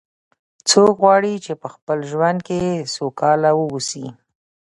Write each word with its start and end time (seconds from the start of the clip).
څوک 0.69 0.95
غواړي 1.03 1.33
چې 1.45 1.53
په 1.61 1.67
خپل 1.75 1.97
ژوند 2.11 2.39
کې 2.47 2.59
سوکاله 2.95 3.49
و 3.55 3.59
اوسي 3.71 4.05